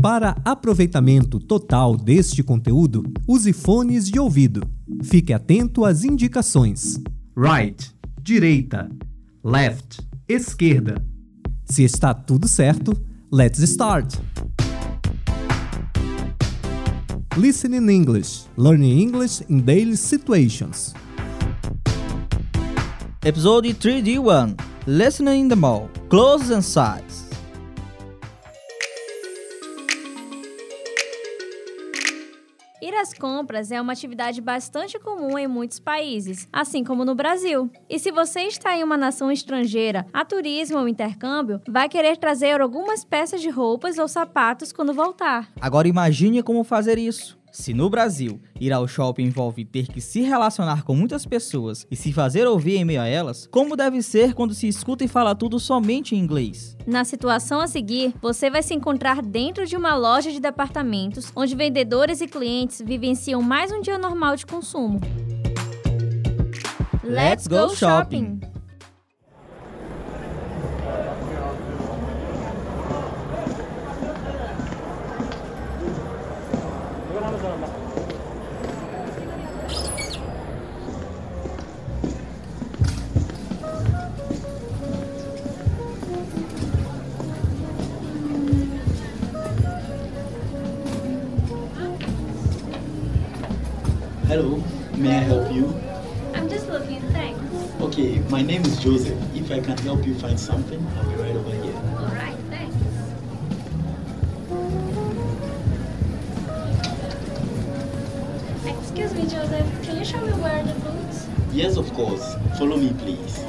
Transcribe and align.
Para 0.00 0.34
aproveitamento 0.46 1.38
total 1.38 1.94
deste 1.94 2.42
conteúdo, 2.42 3.02
use 3.28 3.52
fones 3.52 4.10
de 4.10 4.18
ouvido. 4.18 4.62
Fique 5.02 5.30
atento 5.30 5.84
às 5.84 6.04
indicações. 6.04 6.98
Right, 7.36 7.94
direita. 8.22 8.88
Left, 9.44 10.00
esquerda. 10.26 11.04
Se 11.66 11.84
está 11.84 12.14
tudo 12.14 12.48
certo, 12.48 12.96
let's 13.30 13.58
start! 13.58 14.18
Listen 17.36 17.74
in 17.74 17.90
English. 17.90 18.46
Learning 18.56 19.02
English 19.02 19.42
in 19.50 19.60
daily 19.60 19.98
situations. 19.98 20.94
Episode 23.22 23.74
3D1 23.74 24.56
Listening 24.86 25.42
in 25.42 25.48
the 25.48 25.56
Mall 25.56 25.90
Clothes 26.08 26.50
and 26.50 26.62
Size. 26.62 27.09
Ir 32.82 32.94
às 32.94 33.12
compras 33.12 33.70
é 33.70 33.78
uma 33.78 33.92
atividade 33.92 34.40
bastante 34.40 34.98
comum 34.98 35.38
em 35.38 35.46
muitos 35.46 35.78
países, 35.78 36.48
assim 36.50 36.82
como 36.82 37.04
no 37.04 37.14
Brasil. 37.14 37.70
E 37.88 37.98
se 37.98 38.10
você 38.10 38.40
está 38.42 38.74
em 38.74 38.82
uma 38.82 38.96
nação 38.96 39.30
estrangeira, 39.30 40.06
a 40.14 40.24
turismo 40.24 40.78
ou 40.78 40.88
intercâmbio, 40.88 41.60
vai 41.68 41.90
querer 41.90 42.16
trazer 42.16 42.58
algumas 42.60 43.04
peças 43.04 43.42
de 43.42 43.50
roupas 43.50 43.98
ou 43.98 44.08
sapatos 44.08 44.72
quando 44.72 44.94
voltar. 44.94 45.50
Agora 45.60 45.88
imagine 45.88 46.42
como 46.42 46.64
fazer 46.64 46.96
isso. 46.96 47.39
Se 47.52 47.74
no 47.74 47.90
Brasil 47.90 48.40
ir 48.60 48.72
ao 48.72 48.86
shopping 48.86 49.24
envolve 49.24 49.64
ter 49.64 49.88
que 49.88 50.00
se 50.00 50.20
relacionar 50.20 50.84
com 50.84 50.94
muitas 50.94 51.26
pessoas 51.26 51.86
e 51.90 51.96
se 51.96 52.12
fazer 52.12 52.46
ouvir 52.46 52.76
em 52.76 52.84
meio 52.84 53.00
a 53.00 53.06
elas, 53.06 53.48
como 53.50 53.76
deve 53.76 54.02
ser 54.02 54.34
quando 54.34 54.54
se 54.54 54.68
escuta 54.68 55.04
e 55.04 55.08
fala 55.08 55.34
tudo 55.34 55.58
somente 55.58 56.14
em 56.14 56.18
inglês? 56.18 56.76
Na 56.86 57.04
situação 57.04 57.60
a 57.60 57.66
seguir, 57.66 58.14
você 58.22 58.48
vai 58.48 58.62
se 58.62 58.72
encontrar 58.72 59.20
dentro 59.20 59.66
de 59.66 59.76
uma 59.76 59.96
loja 59.96 60.30
de 60.30 60.40
departamentos 60.40 61.32
onde 61.34 61.56
vendedores 61.56 62.20
e 62.20 62.28
clientes 62.28 62.80
vivenciam 62.84 63.42
mais 63.42 63.72
um 63.72 63.80
dia 63.80 63.98
normal 63.98 64.36
de 64.36 64.46
consumo. 64.46 65.00
Let's 67.02 67.48
go 67.48 67.74
shopping! 67.74 68.39
Hello, 94.30 94.62
may 94.96 95.16
I 95.16 95.22
help 95.22 95.52
you? 95.52 95.74
I'm 96.36 96.48
just 96.48 96.68
looking, 96.68 97.00
thanks. 97.10 97.40
Okay, 97.80 98.20
my 98.30 98.42
name 98.42 98.62
is 98.62 98.78
Joseph. 98.78 99.18
If 99.34 99.50
I 99.50 99.58
can 99.58 99.76
help 99.78 100.06
you 100.06 100.14
find 100.14 100.38
something, 100.38 100.86
I'll 100.96 101.10
be 101.10 101.16
right 101.16 101.34
over 101.34 101.50
here. 101.50 101.74
Alright, 101.98 102.36
thanks. 102.48 102.76
Excuse 108.78 109.14
me, 109.14 109.22
Joseph, 109.22 109.82
can 109.82 109.98
you 109.98 110.04
show 110.04 110.20
me 110.20 110.30
where 110.34 110.62
the 110.62 110.74
boots? 110.74 111.26
Yes, 111.50 111.76
of 111.76 111.92
course. 111.94 112.36
Follow 112.56 112.76
me, 112.76 112.92
please. 112.98 113.44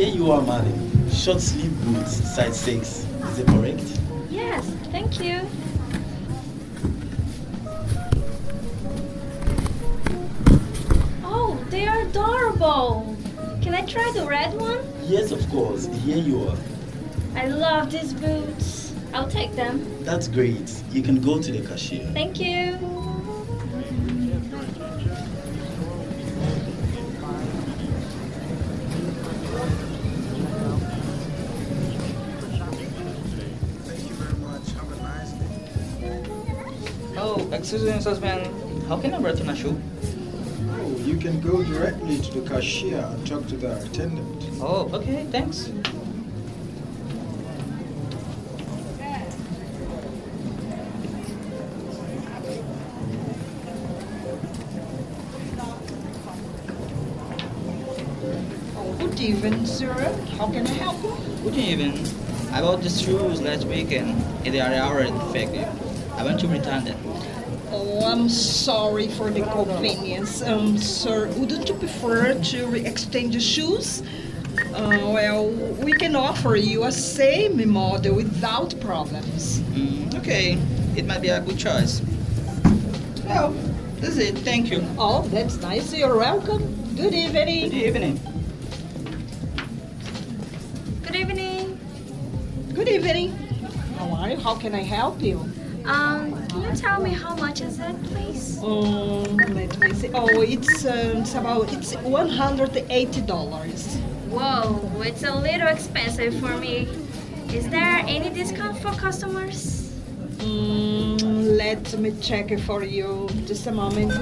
Here 0.00 0.08
you 0.08 0.32
are, 0.32 0.40
madam. 0.40 1.10
Short 1.10 1.42
sleeve 1.42 1.78
boots, 1.84 2.12
size 2.34 2.58
6. 2.60 2.88
Is 2.88 3.38
it 3.38 3.46
correct? 3.48 4.00
Yes, 4.30 4.64
thank 4.90 5.20
you. 5.20 5.42
Oh, 11.22 11.62
they 11.68 11.86
are 11.86 12.00
adorable. 12.00 13.14
Can 13.60 13.74
I 13.74 13.84
try 13.84 14.10
the 14.14 14.26
red 14.26 14.58
one? 14.58 14.78
Yes, 15.02 15.32
of 15.32 15.46
course. 15.50 15.84
Here 15.98 16.16
you 16.16 16.48
are. 16.48 16.56
I 17.34 17.48
love 17.48 17.92
these 17.92 18.14
boots. 18.14 18.94
I'll 19.12 19.28
take 19.28 19.54
them. 19.54 19.84
That's 20.02 20.28
great. 20.28 20.82
You 20.92 21.02
can 21.02 21.20
go 21.20 21.42
to 21.42 21.52
the 21.52 21.60
cashier. 21.68 22.10
Thank 22.14 22.40
you. 22.40 22.78
Oh, 37.22 37.46
excuse 37.52 37.84
me, 37.84 37.90
husband. 37.90 38.48
How 38.88 38.98
can 38.98 39.12
I 39.12 39.18
return 39.18 39.50
a 39.50 39.54
shoe? 39.54 39.78
Oh, 40.70 40.96
you 41.04 41.18
can 41.18 41.38
go 41.42 41.62
directly 41.62 42.18
to 42.18 42.40
the 42.40 42.48
cashier 42.48 42.96
and 42.96 43.26
talk 43.26 43.46
to 43.48 43.58
the 43.58 43.76
attendant. 43.76 44.46
Oh, 44.58 44.88
okay, 44.94 45.26
thanks. 45.30 45.70
Oh, 58.76 58.96
good 58.98 59.20
evening, 59.20 59.66
sir. 59.66 59.92
How 60.38 60.46
can 60.46 60.66
I 60.66 60.70
help 60.70 61.02
you? 61.02 61.14
Good 61.44 61.58
evening. 61.58 62.06
I 62.50 62.62
bought 62.62 62.80
these 62.80 62.98
shoes 63.02 63.42
last 63.42 63.66
weekend 63.66 64.22
and 64.46 64.54
they 64.54 64.60
are 64.60 64.72
already 64.72 65.12
defective. 65.12 65.68
I 66.16 66.24
want 66.24 66.40
to 66.40 66.48
return 66.48 66.84
them. 66.84 67.09
Oh, 68.02 68.06
I'm 68.10 68.30
sorry 68.30 69.08
for 69.08 69.30
the 69.30 69.40
inconvenience. 69.44 70.40
Um, 70.42 70.78
sir, 70.78 71.28
wouldn't 71.36 71.68
you 71.68 71.74
prefer 71.74 72.32
to 72.32 72.66
re- 72.66 72.86
exchange 72.86 73.34
the 73.34 73.40
shoes? 73.40 74.02
Uh, 74.74 74.98
well, 75.12 75.50
we 75.84 75.92
can 75.92 76.16
offer 76.16 76.56
you 76.56 76.84
a 76.84 76.92
same 76.92 77.68
model 77.70 78.14
without 78.14 78.78
problems. 78.80 79.60
Mm, 79.74 80.14
okay, 80.18 80.56
it 80.96 81.04
might 81.04 81.20
be 81.20 81.28
a 81.28 81.40
good 81.42 81.58
choice. 81.58 82.00
Well, 83.26 83.52
that's 84.00 84.16
it. 84.16 84.38
Thank 84.38 84.70
you. 84.70 84.82
Oh, 84.98 85.20
that's 85.28 85.60
nice. 85.60 85.92
You're 85.92 86.16
welcome. 86.16 86.62
Good 86.96 87.12
evening. 87.12 87.68
Good 87.68 87.74
evening. 87.74 88.16
evening. 88.16 88.20
Good 91.02 91.16
evening. 91.16 91.78
Good 92.72 92.88
evening. 92.88 93.30
How 93.98 94.10
are 94.14 94.30
you? 94.30 94.36
How 94.38 94.54
can 94.54 94.74
I 94.74 94.82
help 94.82 95.20
you? 95.20 95.44
Um, 95.84 96.46
can 96.48 96.62
you 96.62 96.74
tell 96.76 97.00
me 97.00 97.10
how 97.10 97.34
much 97.34 97.60
is 97.60 97.78
it, 97.80 98.02
please? 98.04 98.58
Um, 98.62 99.36
let 99.36 99.78
me 99.78 99.94
see. 99.94 100.10
Oh, 100.14 100.40
it's, 100.40 100.84
um, 100.84 101.18
it's 101.18 101.34
about 101.34 101.72
it's 101.72 101.94
one 101.96 102.28
hundred 102.28 102.76
eighty 102.90 103.20
dollars. 103.22 103.96
Whoa, 104.28 104.80
it's 105.02 105.24
a 105.24 105.34
little 105.34 105.68
expensive 105.68 106.38
for 106.38 106.56
me. 106.58 106.88
Is 107.52 107.68
there 107.68 107.98
any 108.06 108.30
discount 108.30 108.78
for 108.78 108.92
customers? 108.92 109.90
Mm, 110.38 111.56
let 111.58 111.98
me 111.98 112.12
check 112.20 112.58
for 112.60 112.82
you. 112.84 113.28
Just 113.46 113.66
a 113.66 113.72
moment. 113.72 114.12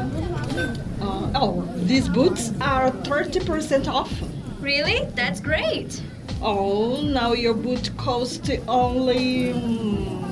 Uh, 1.01 1.31
oh, 1.35 1.63
these 1.77 2.09
boots 2.09 2.53
are 2.61 2.91
30% 2.91 3.87
off. 3.87 4.13
Really? 4.61 5.05
That's 5.15 5.41
great. 5.41 6.03
Oh, 6.43 7.03
now 7.03 7.35
your 7.35 7.55
boot 7.55 7.91
cost 7.97 8.51
only, 8.67 9.53
mm, 9.53 10.28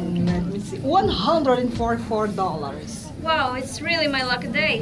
let 0.73 0.83
$144. 0.83 3.13
Wow, 3.23 3.55
it's 3.55 3.81
really 3.81 4.09
my 4.09 4.25
lucky 4.25 4.49
day. 4.49 4.81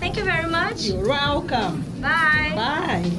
Thank 0.00 0.16
you 0.16 0.24
very 0.24 0.48
much. 0.48 0.82
You're 0.82 1.08
welcome. 1.08 1.82
Bye. 2.00 2.52
Bye. 2.54 3.10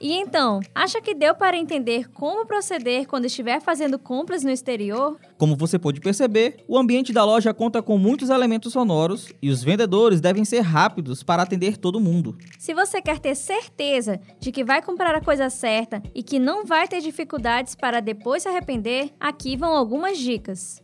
E 0.00 0.12
então, 0.12 0.60
acha 0.74 1.00
que 1.00 1.14
deu 1.14 1.34
para 1.34 1.56
entender 1.56 2.08
como 2.10 2.46
proceder 2.46 3.06
quando 3.06 3.24
estiver 3.24 3.60
fazendo 3.60 3.98
compras 3.98 4.44
no 4.44 4.50
exterior? 4.50 5.18
Como 5.36 5.56
você 5.56 5.76
pode 5.78 6.00
perceber, 6.00 6.64
o 6.68 6.78
ambiente 6.78 7.12
da 7.12 7.24
loja 7.24 7.52
conta 7.52 7.82
com 7.82 7.98
muitos 7.98 8.30
elementos 8.30 8.72
sonoros 8.72 9.32
e 9.42 9.50
os 9.50 9.62
vendedores 9.64 10.20
devem 10.20 10.44
ser 10.44 10.60
rápidos 10.60 11.24
para 11.24 11.42
atender 11.42 11.76
todo 11.76 12.00
mundo. 12.00 12.38
Se 12.58 12.72
você 12.72 13.02
quer 13.02 13.18
ter 13.18 13.34
certeza 13.34 14.20
de 14.38 14.52
que 14.52 14.62
vai 14.62 14.80
comprar 14.80 15.14
a 15.16 15.20
coisa 15.20 15.50
certa 15.50 16.00
e 16.14 16.22
que 16.22 16.38
não 16.38 16.64
vai 16.64 16.86
ter 16.86 17.00
dificuldades 17.00 17.74
para 17.74 18.00
depois 18.00 18.44
se 18.44 18.48
arrepender, 18.48 19.10
aqui 19.18 19.56
vão 19.56 19.74
algumas 19.74 20.16
dicas. 20.18 20.80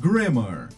Grammar. 0.00 0.68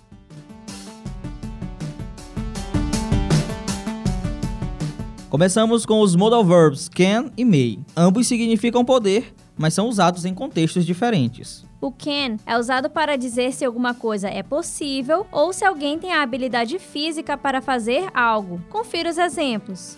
Começamos 5.31 5.87
com 5.87 6.01
os 6.01 6.17
modal 6.17 6.45
verbs 6.45 6.89
can 6.89 7.31
e 7.37 7.45
may. 7.45 7.79
Ambos 7.97 8.27
significam 8.27 8.85
poder, 8.85 9.33
mas 9.57 9.73
são 9.73 9.89
usados 9.89 10.25
em 10.25 10.35
contextos 10.35 10.85
diferentes. 10.85 11.65
O 11.81 11.93
can 11.93 12.37
é 12.45 12.59
usado 12.59 12.91
para 12.91 13.17
dizer 13.17 13.53
se 13.53 13.65
alguma 13.65 13.95
coisa 13.95 14.29
é 14.29 14.43
possível 14.43 15.25
ou 15.31 15.53
se 15.53 15.65
alguém 15.65 16.01
tem 16.01 16.13
a 16.13 16.23
habilidade 16.23 16.81
física 16.81 17.39
para 17.39 17.63
fazer 17.63 18.09
algo. 18.13 18.61
Confira 18.69 19.09
os 19.09 19.19
exemplos. 19.19 19.97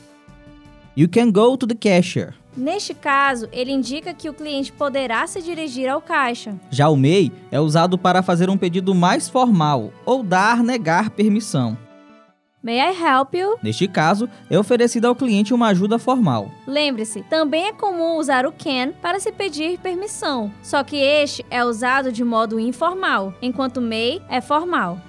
You 0.94 1.08
can 1.08 1.31
go 1.31 1.56
to 1.56 1.67
the 1.67 1.75
cashier. 1.75 2.34
Neste 2.55 2.93
caso, 2.93 3.49
ele 3.50 3.73
indica 3.73 4.12
que 4.12 4.29
o 4.29 4.34
cliente 4.34 4.70
poderá 4.70 5.26
se 5.26 5.40
dirigir 5.40 5.88
ao 5.88 6.02
caixa. 6.02 6.55
Já 6.70 6.90
o 6.90 6.96
may 6.96 7.32
é 7.50 7.58
usado 7.58 7.96
para 7.96 8.23
fazer 8.23 8.50
um 8.50 8.58
pedido 8.58 8.94
mais 8.94 9.31
formal 9.31 9.90
ou 10.05 10.23
dar 10.23 10.62
negar 10.62 11.08
permissão. 11.08 11.79
May 12.62 12.78
I 12.78 12.92
help 12.92 13.34
you? 13.34 13.58
Neste 13.60 13.88
caso, 13.88 14.28
é 14.48 14.56
oferecida 14.56 15.08
ao 15.08 15.16
cliente 15.16 15.52
uma 15.52 15.66
ajuda 15.66 15.98
formal. 15.98 16.48
Lembre-se, 16.64 17.24
também 17.24 17.66
é 17.66 17.72
comum 17.72 18.18
usar 18.18 18.46
o 18.46 18.52
can 18.52 18.92
para 19.02 19.18
se 19.18 19.32
pedir 19.32 19.80
permissão, 19.80 20.52
só 20.62 20.84
que 20.84 20.94
este 20.94 21.44
é 21.50 21.64
usado 21.64 22.12
de 22.12 22.22
modo 22.22 22.60
informal, 22.60 23.34
enquanto 23.42 23.80
may 23.80 24.22
é 24.28 24.40
formal. 24.40 25.00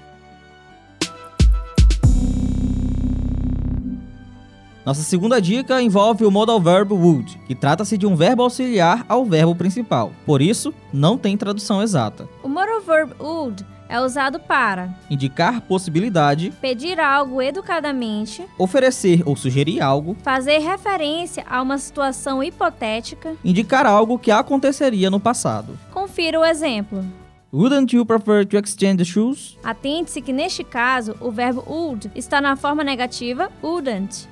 Nossa 4.84 5.04
segunda 5.04 5.40
dica 5.40 5.80
envolve 5.80 6.26
o 6.26 6.32
modal 6.32 6.60
verb 6.60 6.92
would, 6.92 7.40
que 7.46 7.54
trata-se 7.54 8.00
de 8.00 8.08
um 8.08 8.16
verbo 8.16 8.42
auxiliar 8.42 9.06
ao 9.08 9.24
verbo 9.24 9.56
principal. 9.56 10.12
Por 10.26 10.42
isso, 10.42 10.74
não 10.92 11.20
tem 11.20 11.38
tradução 11.38 11.84
exata. 11.84 12.28
O 12.44 12.50
modal 12.50 12.82
verb 12.82 13.14
would 13.20 13.64
é 13.94 14.02
usado 14.02 14.40
para 14.40 14.90
indicar 15.08 15.62
possibilidade, 15.62 16.52
pedir 16.60 17.00
algo 17.00 17.40
educadamente, 17.40 18.44
oferecer 18.58 19.22
ou 19.24 19.36
sugerir 19.36 19.82
algo, 19.82 20.18
fazer 20.24 20.58
referência 20.58 21.46
a 21.48 21.62
uma 21.62 21.78
situação 21.78 22.44
hipotética, 22.44 23.36
indicar 23.46 23.86
algo 23.86 24.18
que 24.18 24.32
aconteceria 24.32 25.12
no 25.12 25.20
passado. 25.20 25.78
Confira 25.92 26.40
o 26.40 26.44
exemplo. 26.44 27.06
Wouldn't 27.54 27.96
you 27.96 28.04
prefer 28.04 28.48
to 28.48 28.58
exchange 28.58 28.98
the 28.98 29.06
shoes? 29.06 29.60
Atente-se 29.64 30.24
que 30.24 30.34
neste 30.34 30.64
caso 30.64 31.16
o 31.22 31.30
verbo 31.30 31.64
would 31.68 32.10
está 32.16 32.42
na 32.42 32.56
forma 32.56 32.84
negativa 32.84 33.52
wouldn't. 33.62 34.28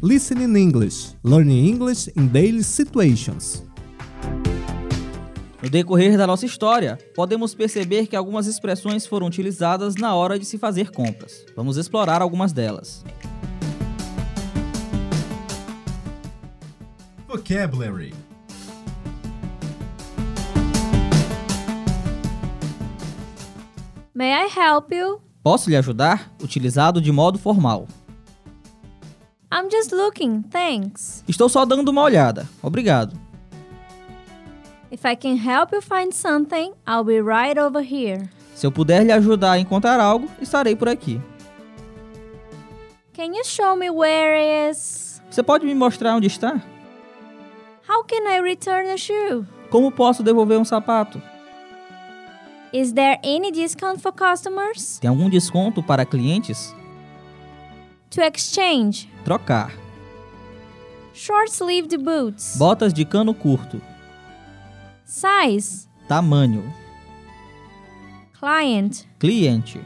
Listening 0.00 0.56
English. 0.56 1.16
Learning 1.24 1.68
English 1.68 2.12
in 2.14 2.28
daily 2.28 2.62
situations. 2.62 3.64
No 5.64 5.70
decorrer 5.70 6.18
da 6.18 6.26
nossa 6.26 6.44
história, 6.44 6.98
podemos 7.14 7.54
perceber 7.54 8.06
que 8.06 8.14
algumas 8.14 8.46
expressões 8.46 9.06
foram 9.06 9.26
utilizadas 9.26 9.94
na 9.94 10.14
hora 10.14 10.38
de 10.38 10.44
se 10.44 10.58
fazer 10.58 10.90
compras. 10.90 11.42
Vamos 11.56 11.78
explorar 11.78 12.20
algumas 12.20 12.52
delas. 12.52 13.02
Vocabulary 17.26 18.12
May 24.14 24.32
I 24.32 24.50
help 24.54 24.92
you? 24.92 25.22
Posso 25.42 25.70
lhe 25.70 25.76
ajudar? 25.76 26.30
Utilizado 26.42 27.00
de 27.00 27.10
modo 27.10 27.38
formal. 27.38 27.88
I'm 29.50 29.70
just 29.70 29.92
looking, 29.92 30.42
thanks. 30.42 31.24
Estou 31.26 31.48
só 31.48 31.64
dando 31.64 31.88
uma 31.88 32.02
olhada. 32.02 32.46
Obrigado. 32.62 33.23
If 34.94 35.04
I 35.04 35.16
can 35.16 35.36
help 35.36 35.72
you 35.72 35.82
find 35.82 36.14
something, 36.14 36.72
I'll 36.86 37.02
be 37.02 37.20
right 37.20 37.58
over 37.58 37.82
here. 37.82 38.30
Se 38.54 38.64
eu 38.64 38.70
puder 38.70 39.02
lhe 39.02 39.10
ajudar 39.10 39.50
a 39.54 39.58
encontrar 39.58 39.98
algo, 39.98 40.30
estarei 40.40 40.76
por 40.76 40.88
aqui. 40.88 41.20
Can 43.12 43.34
you 43.34 43.44
show 43.44 43.74
me 43.74 43.90
where 43.90 44.70
is? 44.70 45.20
Você 45.28 45.42
pode 45.42 45.66
me 45.66 45.74
mostrar 45.74 46.14
onde 46.14 46.28
está? 46.28 46.62
How 47.88 48.04
can 48.04 48.24
I 48.28 48.40
return 48.40 48.88
a 48.88 48.96
shoe? 48.96 49.44
Como 49.68 49.90
posso 49.90 50.22
devolver 50.22 50.60
um 50.60 50.64
sapato? 50.64 51.20
Is 52.72 52.92
there 52.92 53.18
any 53.24 53.50
discount 53.50 54.00
for 54.00 54.12
customers? 54.12 55.00
Tem 55.00 55.10
algum 55.10 55.28
desconto 55.28 55.82
para 55.82 56.06
clientes? 56.06 56.72
To 58.10 58.20
exchange. 58.20 59.10
Trocar. 59.24 59.72
Short-sleeved 61.12 61.98
boots. 61.98 62.56
Botas 62.56 62.94
de 62.94 63.04
cano 63.04 63.34
curto. 63.34 63.82
Size. 65.04 65.86
Tamanho. 66.08 66.64
Client. 68.38 69.04
Cliente. 69.18 69.80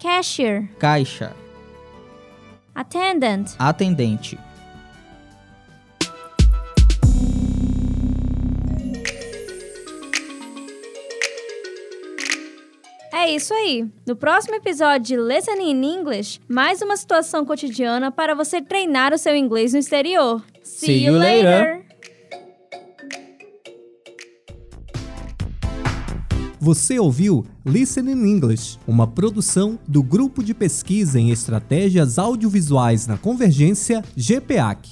Cashier. 0.00 0.68
Caixa. 0.78 1.34
Attendant. 2.74 3.54
Atendente. 3.58 4.38
É 13.12 13.30
isso 13.30 13.52
aí. 13.52 13.86
No 14.06 14.16
próximo 14.16 14.54
episódio 14.56 15.00
de 15.00 15.16
Listening 15.16 15.70
in 15.70 15.98
English, 15.98 16.40
mais 16.48 16.80
uma 16.80 16.96
situação 16.96 17.44
cotidiana 17.44 18.10
para 18.10 18.34
você 18.34 18.62
treinar 18.62 19.12
o 19.12 19.18
seu 19.18 19.36
inglês 19.36 19.72
no 19.72 19.78
exterior. 19.78 20.42
See 20.62 21.04
you 21.04 21.18
later. 21.18 21.89
Você 26.62 26.98
ouviu 26.98 27.46
Listening 27.64 28.30
English, 28.30 28.78
uma 28.86 29.06
produção 29.06 29.78
do 29.88 30.02
Grupo 30.02 30.44
de 30.44 30.52
Pesquisa 30.52 31.18
em 31.18 31.30
Estratégias 31.30 32.18
Audiovisuais 32.18 33.06
na 33.06 33.16
Convergência, 33.16 34.04
GPAC. 34.14 34.90